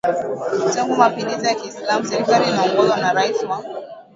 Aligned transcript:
tangu 0.73 0.95
mapinduzi 0.95 1.47
ya 1.47 1.55
Kiislamu 1.55 2.05
Serikali 2.05 2.49
inayoongozwa 2.49 2.97
na 2.97 3.13
rais 3.13 3.43
wa 3.43 3.63